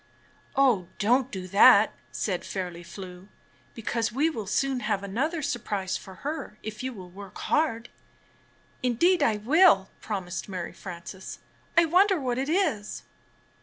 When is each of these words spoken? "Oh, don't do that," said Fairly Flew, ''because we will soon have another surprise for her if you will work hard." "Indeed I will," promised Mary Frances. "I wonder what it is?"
"Oh, 0.55 0.87
don't 0.97 1.29
do 1.29 1.47
that," 1.49 1.93
said 2.11 2.43
Fairly 2.43 2.81
Flew, 2.81 3.27
''because 3.75 4.11
we 4.11 4.31
will 4.31 4.47
soon 4.47 4.79
have 4.79 5.03
another 5.03 5.43
surprise 5.43 5.95
for 5.95 6.15
her 6.25 6.57
if 6.63 6.81
you 6.81 6.91
will 6.91 7.11
work 7.11 7.37
hard." 7.37 7.87
"Indeed 8.81 9.21
I 9.21 9.37
will," 9.37 9.91
promised 9.99 10.49
Mary 10.49 10.73
Frances. 10.73 11.37
"I 11.77 11.85
wonder 11.85 12.19
what 12.19 12.39
it 12.39 12.49
is?" 12.49 13.03